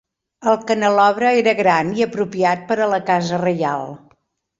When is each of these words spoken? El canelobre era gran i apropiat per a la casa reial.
El 0.51 0.55
canelobre 0.69 1.33
era 1.41 1.53
gran 1.59 1.91
i 1.99 2.05
apropiat 2.05 2.63
per 2.71 2.79
a 2.79 2.87
la 2.95 2.99
casa 3.11 3.41
reial. 3.43 3.85